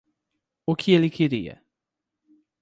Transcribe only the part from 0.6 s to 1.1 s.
O que